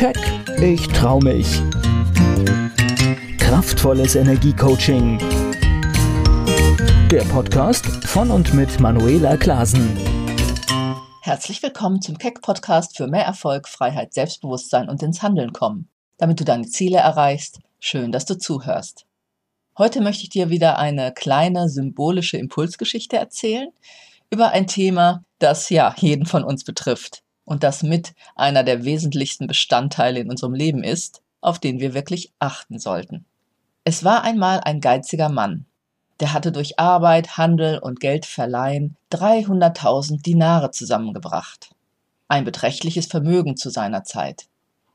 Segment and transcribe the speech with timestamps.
[0.00, 0.16] Keck,
[0.62, 1.60] ich trau mich.
[3.36, 5.18] Kraftvolles Energiecoaching.
[7.10, 9.94] Der Podcast von und mit Manuela Klasen.
[11.20, 15.90] Herzlich willkommen zum Keck Podcast für mehr Erfolg, Freiheit, Selbstbewusstsein und ins Handeln kommen.
[16.16, 19.04] Damit du deine Ziele erreichst, schön, dass du zuhörst.
[19.76, 23.68] Heute möchte ich dir wieder eine kleine symbolische Impulsgeschichte erzählen
[24.30, 29.48] über ein Thema, das ja jeden von uns betrifft und das mit einer der wesentlichsten
[29.48, 33.24] Bestandteile in unserem Leben ist, auf den wir wirklich achten sollten.
[33.82, 35.66] Es war einmal ein geiziger Mann,
[36.20, 41.74] der hatte durch Arbeit, Handel und Geldverleihen 300.000 Dinare zusammengebracht.
[42.28, 44.46] Ein beträchtliches Vermögen zu seiner Zeit.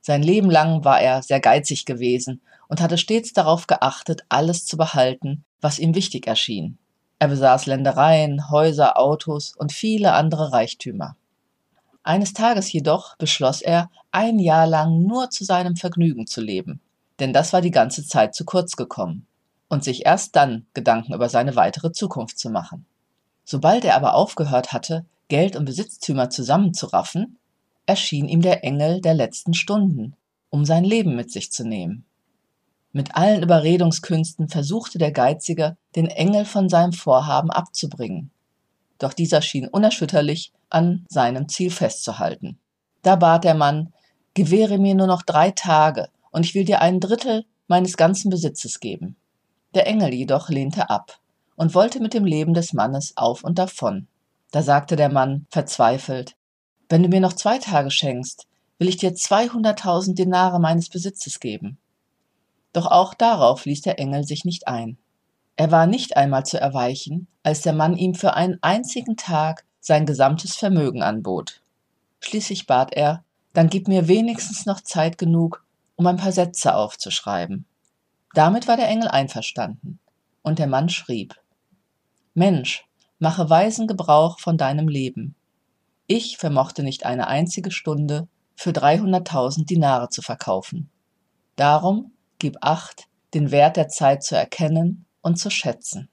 [0.00, 4.76] Sein Leben lang war er sehr geizig gewesen und hatte stets darauf geachtet, alles zu
[4.76, 6.78] behalten, was ihm wichtig erschien.
[7.20, 11.14] Er besaß Ländereien, Häuser, Autos und viele andere Reichtümer.
[12.10, 16.80] Eines Tages jedoch beschloss er, ein Jahr lang nur zu seinem Vergnügen zu leben,
[17.20, 19.28] denn das war die ganze Zeit zu kurz gekommen,
[19.68, 22.84] und sich erst dann Gedanken über seine weitere Zukunft zu machen.
[23.44, 27.38] Sobald er aber aufgehört hatte, Geld und Besitztümer zusammenzuraffen,
[27.86, 30.16] erschien ihm der Engel der letzten Stunden,
[30.48, 32.04] um sein Leben mit sich zu nehmen.
[32.90, 38.32] Mit allen Überredungskünsten versuchte der Geizige, den Engel von seinem Vorhaben abzubringen.
[39.00, 42.60] Doch dieser schien unerschütterlich an seinem Ziel festzuhalten.
[43.02, 43.92] Da bat der Mann,
[44.34, 48.78] gewähre mir nur noch drei Tage, und ich will dir ein Drittel meines ganzen Besitzes
[48.78, 49.16] geben.
[49.74, 51.18] Der Engel jedoch lehnte ab
[51.56, 54.06] und wollte mit dem Leben des Mannes auf und davon.
[54.50, 56.36] Da sagte der Mann verzweifelt,
[56.88, 58.46] wenn du mir noch zwei Tage schenkst,
[58.78, 61.78] will ich dir zweihunderttausend Denare meines Besitzes geben.
[62.72, 64.98] Doch auch darauf ließ der Engel sich nicht ein.
[65.60, 70.06] Er war nicht einmal zu erweichen, als der Mann ihm für einen einzigen Tag sein
[70.06, 71.60] gesamtes Vermögen anbot.
[72.20, 75.62] Schließlich bat er, dann gib mir wenigstens noch Zeit genug,
[75.96, 77.66] um ein paar Sätze aufzuschreiben.
[78.32, 79.98] Damit war der Engel einverstanden,
[80.40, 81.38] und der Mann schrieb
[82.32, 82.86] Mensch,
[83.18, 85.34] mache weisen Gebrauch von deinem Leben.
[86.06, 90.88] Ich vermochte nicht eine einzige Stunde für dreihunderttausend Dinare zu verkaufen.
[91.56, 96.08] Darum gib acht, den Wert der Zeit zu erkennen und zu schätzen.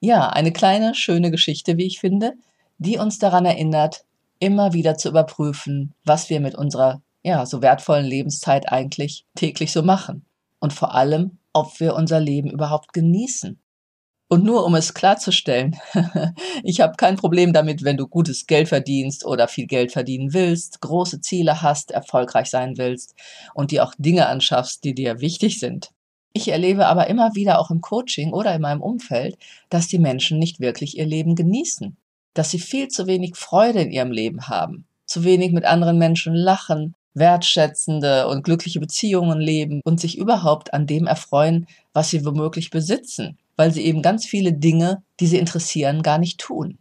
[0.00, 2.34] Ja, eine kleine, schöne Geschichte, wie ich finde,
[2.78, 4.04] die uns daran erinnert,
[4.38, 9.82] immer wieder zu überprüfen, was wir mit unserer ja, so wertvollen Lebenszeit eigentlich täglich so
[9.82, 10.24] machen.
[10.60, 13.58] Und vor allem, ob wir unser Leben überhaupt genießen.
[14.30, 15.76] Und nur um es klarzustellen,
[16.62, 20.80] ich habe kein Problem damit, wenn du gutes Geld verdienst oder viel Geld verdienen willst,
[20.82, 23.14] große Ziele hast, erfolgreich sein willst
[23.54, 25.90] und dir auch Dinge anschaffst, die dir wichtig sind.
[26.32, 29.36] Ich erlebe aber immer wieder auch im Coaching oder in meinem Umfeld,
[29.70, 31.96] dass die Menschen nicht wirklich ihr Leben genießen,
[32.34, 36.34] dass sie viel zu wenig Freude in ihrem Leben haben, zu wenig mit anderen Menschen
[36.34, 42.70] lachen, wertschätzende und glückliche Beziehungen leben und sich überhaupt an dem erfreuen, was sie womöglich
[42.70, 46.78] besitzen, weil sie eben ganz viele Dinge, die sie interessieren, gar nicht tun.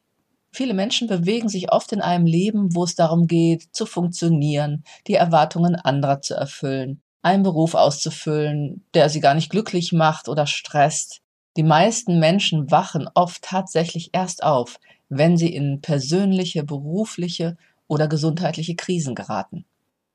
[0.52, 5.14] Viele Menschen bewegen sich oft in einem Leben, wo es darum geht, zu funktionieren, die
[5.14, 11.22] Erwartungen anderer zu erfüllen, einen Beruf auszufüllen, der sie gar nicht glücklich macht oder stresst.
[11.58, 14.80] Die meisten Menschen wachen oft tatsächlich erst auf,
[15.10, 17.58] wenn sie in persönliche, berufliche
[17.88, 19.66] oder gesundheitliche Krisen geraten.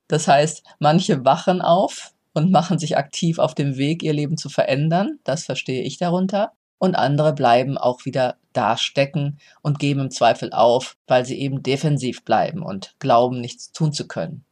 [0.09, 4.49] Das heißt, manche wachen auf und machen sich aktiv auf dem Weg, ihr Leben zu
[4.49, 10.11] verändern, das verstehe ich darunter, und andere bleiben auch wieder da stecken und geben im
[10.11, 14.45] Zweifel auf, weil sie eben defensiv bleiben und glauben, nichts tun zu können.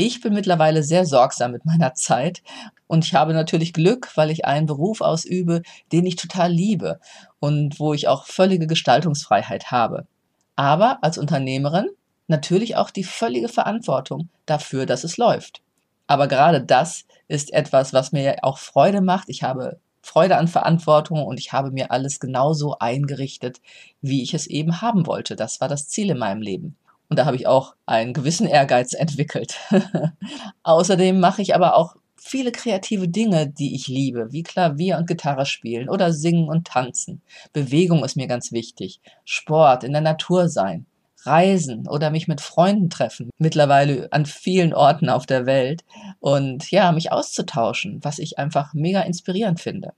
[0.00, 2.44] Ich bin mittlerweile sehr sorgsam mit meiner Zeit
[2.86, 7.00] und ich habe natürlich Glück, weil ich einen Beruf ausübe, den ich total liebe
[7.40, 10.06] und wo ich auch völlige Gestaltungsfreiheit habe.
[10.54, 11.88] Aber als Unternehmerin
[12.28, 15.62] natürlich auch die völlige Verantwortung dafür, dass es läuft.
[16.06, 19.28] Aber gerade das ist etwas, was mir auch Freude macht.
[19.28, 23.60] Ich habe Freude an Verantwortung und ich habe mir alles genauso eingerichtet,
[24.00, 25.34] wie ich es eben haben wollte.
[25.34, 26.76] Das war das Ziel in meinem Leben.
[27.08, 29.56] Und da habe ich auch einen gewissen Ehrgeiz entwickelt.
[30.62, 35.46] Außerdem mache ich aber auch viele kreative Dinge, die ich liebe, wie Klavier und Gitarre
[35.46, 37.22] spielen oder singen und tanzen.
[37.52, 39.00] Bewegung ist mir ganz wichtig.
[39.24, 40.84] Sport, in der Natur sein,
[41.24, 45.84] reisen oder mich mit Freunden treffen, mittlerweile an vielen Orten auf der Welt
[46.20, 49.92] und ja, mich auszutauschen, was ich einfach mega inspirierend finde.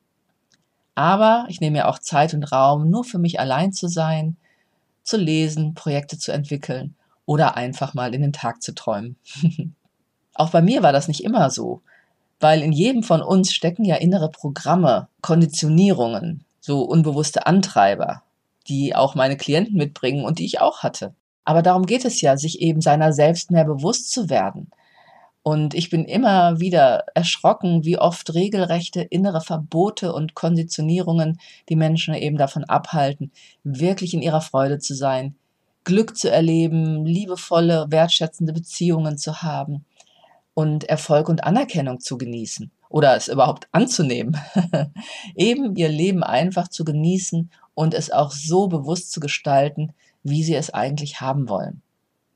[0.94, 4.36] Aber ich nehme mir auch Zeit und Raum, nur für mich allein zu sein,
[5.02, 6.94] zu lesen, Projekte zu entwickeln
[7.30, 9.16] oder einfach mal in den Tag zu träumen.
[10.34, 11.80] Auch bei mir war das nicht immer so,
[12.40, 18.24] weil in jedem von uns stecken ja innere Programme, Konditionierungen, so unbewusste Antreiber,
[18.66, 21.14] die auch meine Klienten mitbringen und die ich auch hatte.
[21.44, 24.68] Aber darum geht es ja, sich eben seiner selbst mehr bewusst zu werden
[25.42, 31.38] Und ich bin immer wieder erschrocken, wie oft regelrechte innere Verbote und Konditionierungen
[31.68, 33.30] die Menschen eben davon abhalten,
[33.62, 35.36] wirklich in ihrer Freude zu sein,
[35.84, 39.84] Glück zu erleben, liebevolle, wertschätzende Beziehungen zu haben
[40.54, 44.36] und Erfolg und Anerkennung zu genießen oder es überhaupt anzunehmen.
[45.34, 50.54] eben ihr Leben einfach zu genießen und es auch so bewusst zu gestalten, wie sie
[50.54, 51.82] es eigentlich haben wollen.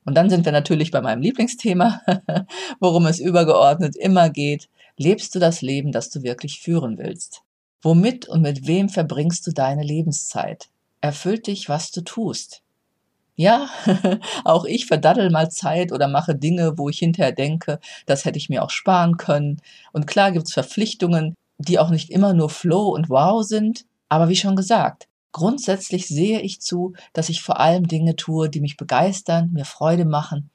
[0.05, 2.01] Und dann sind wir natürlich bei meinem Lieblingsthema,
[2.79, 4.69] worum es übergeordnet immer geht.
[4.97, 7.41] Lebst du das Leben, das du wirklich führen willst?
[7.81, 10.69] Womit und mit wem verbringst du deine Lebenszeit?
[11.01, 12.61] Erfüllt dich, was du tust?
[13.35, 13.67] Ja,
[14.45, 18.49] auch ich verdaddel mal Zeit oder mache Dinge, wo ich hinterher denke, das hätte ich
[18.49, 19.61] mir auch sparen können.
[19.91, 23.85] Und klar gibt's Verpflichtungen, die auch nicht immer nur Flow und Wow sind.
[24.09, 28.61] Aber wie schon gesagt, Grundsätzlich sehe ich zu, dass ich vor allem Dinge tue, die
[28.61, 30.49] mich begeistern, mir Freude machen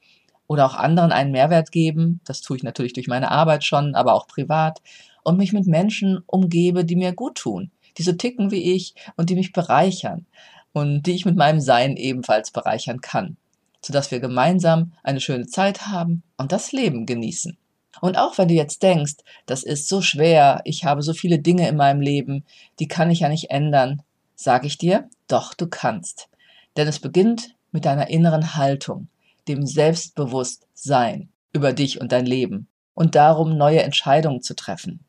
[0.47, 2.19] oder auch anderen einen Mehrwert geben.
[2.25, 4.81] Das tue ich natürlich durch meine Arbeit schon, aber auch privat.
[5.23, 7.69] Und mich mit Menschen umgebe, die mir gut tun,
[7.99, 10.25] die so ticken wie ich und die mich bereichern
[10.73, 13.37] und die ich mit meinem Sein ebenfalls bereichern kann,
[13.83, 17.57] sodass wir gemeinsam eine schöne Zeit haben und das Leben genießen.
[17.99, 19.15] Und auch wenn du jetzt denkst,
[19.45, 22.45] das ist so schwer, ich habe so viele Dinge in meinem Leben,
[22.79, 24.01] die kann ich ja nicht ändern,
[24.35, 26.29] sage ich dir, doch du kannst.
[26.77, 29.07] Denn es beginnt mit deiner inneren Haltung,
[29.47, 35.03] dem Selbstbewusstsein über dich und dein Leben und darum, neue Entscheidungen zu treffen.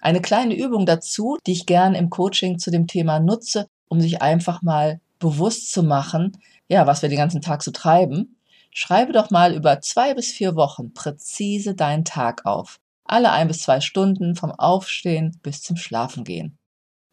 [0.00, 4.22] Eine kleine Übung dazu, die ich gern im Coaching zu dem Thema nutze, um sich
[4.22, 6.38] einfach mal bewusst zu machen,
[6.68, 8.36] ja, was wir den ganzen Tag so treiben.
[8.70, 12.80] Schreibe doch mal über zwei bis vier Wochen präzise deinen Tag auf.
[13.04, 16.58] Alle ein bis zwei Stunden vom Aufstehen bis zum Schlafengehen.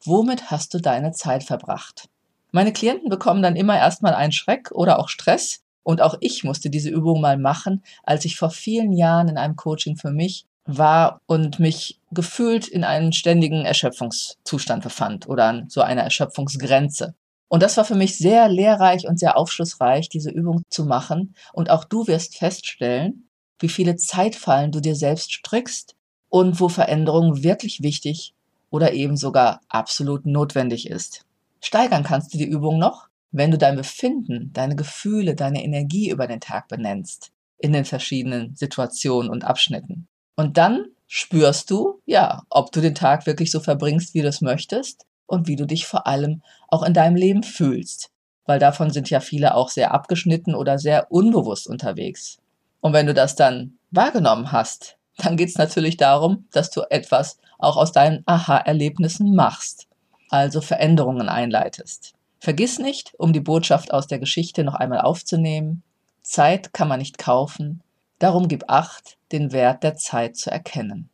[0.03, 2.09] Womit hast du deine Zeit verbracht?
[2.51, 5.61] Meine Klienten bekommen dann immer erstmal einen Schreck oder auch Stress.
[5.83, 9.55] Und auch ich musste diese Übung mal machen, als ich vor vielen Jahren in einem
[9.55, 15.81] Coaching für mich war und mich gefühlt in einem ständigen Erschöpfungszustand befand oder an so
[15.81, 17.15] einer Erschöpfungsgrenze.
[17.47, 21.35] Und das war für mich sehr lehrreich und sehr aufschlussreich, diese Übung zu machen.
[21.51, 23.27] Und auch du wirst feststellen,
[23.59, 25.95] wie viele Zeitfallen du dir selbst strickst
[26.29, 28.33] und wo Veränderung wirklich wichtig
[28.69, 31.25] oder eben sogar absolut notwendig ist.
[31.59, 36.27] Steigern kannst du die Übung noch, wenn du dein Befinden, deine Gefühle, deine Energie über
[36.27, 40.07] den Tag benennst, in den verschiedenen Situationen und Abschnitten.
[40.35, 44.39] Und dann spürst du, ja, ob du den Tag wirklich so verbringst, wie du es
[44.39, 48.11] möchtest und wie du dich vor allem auch in deinem Leben fühlst.
[48.45, 52.37] Weil davon sind ja viele auch sehr abgeschnitten oder sehr unbewusst unterwegs.
[52.79, 57.39] Und wenn du das dann wahrgenommen hast, dann geht es natürlich darum, dass du etwas
[57.59, 59.87] auch aus deinen Aha-Erlebnissen machst,
[60.29, 62.13] also Veränderungen einleitest.
[62.39, 65.83] Vergiss nicht, um die Botschaft aus der Geschichte noch einmal aufzunehmen,
[66.21, 67.81] Zeit kann man nicht kaufen,
[68.21, 71.09] darum gib acht, den Wert der Zeit zu erkennen.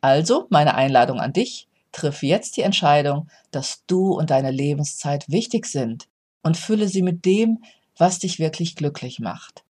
[0.00, 5.66] Also meine Einladung an dich, triff jetzt die Entscheidung, dass du und deine Lebenszeit wichtig
[5.66, 6.08] sind
[6.42, 7.62] und fülle sie mit dem,
[7.96, 9.64] was dich wirklich glücklich macht.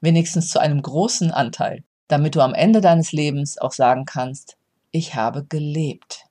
[0.00, 4.56] Wenigstens zu einem großen Anteil damit du am Ende deines Lebens auch sagen kannst,
[4.90, 6.24] ich habe gelebt.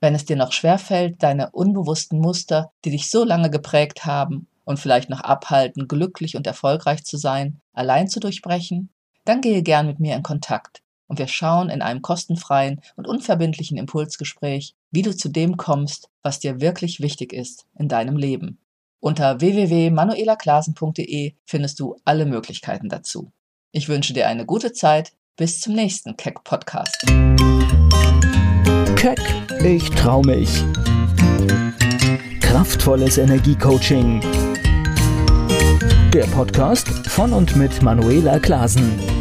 [0.00, 4.78] Wenn es dir noch schwerfällt, deine unbewussten Muster, die dich so lange geprägt haben und
[4.78, 8.90] vielleicht noch abhalten, glücklich und erfolgreich zu sein, allein zu durchbrechen,
[9.30, 13.78] dann gehe gern mit mir in Kontakt und wir schauen in einem kostenfreien und unverbindlichen
[13.78, 18.58] Impulsgespräch, wie du zu dem kommst, was dir wirklich wichtig ist in deinem Leben.
[18.98, 23.30] Unter www.manuelaklasen.de findest du alle Möglichkeiten dazu.
[23.70, 27.06] Ich wünsche dir eine gute Zeit bis zum nächsten Keck Podcast.
[28.96, 29.20] Keck,
[29.64, 30.64] ich trau mich.
[32.40, 34.20] Kraftvolles Energiecoaching.
[36.12, 39.19] Der Podcast von und mit Manuela Klasen.